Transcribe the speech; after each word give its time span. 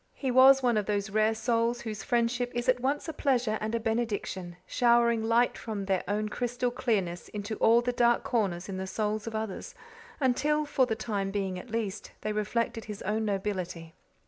He 0.15 0.31
was 0.31 0.63
one 0.63 0.77
of 0.77 0.87
those 0.87 1.11
rare 1.11 1.35
souls 1.35 1.81
whose 1.81 2.01
friendship 2.01 2.51
is 2.55 2.67
at 2.67 2.79
once 2.79 3.07
a 3.07 3.13
pleasure 3.13 3.59
and 3.61 3.75
a 3.75 3.79
benediction, 3.79 4.55
showering 4.65 5.21
light 5.21 5.59
from 5.59 5.85
their 5.85 6.03
own 6.07 6.27
crystal 6.27 6.71
clearness 6.71 7.27
into 7.27 7.53
all 7.57 7.81
the 7.81 7.91
dark 7.93 8.23
corners 8.23 8.67
in 8.67 8.77
the 8.77 8.87
souls 8.87 9.27
of 9.27 9.35
others, 9.35 9.75
until, 10.19 10.65
for 10.65 10.87
the 10.87 10.95
time 10.95 11.29
being 11.29 11.59
at 11.59 11.69
least, 11.69 12.13
they 12.21 12.33
reflected 12.33 12.85
his 12.85 13.03
own 13.03 13.25
nobility. 13.25 13.93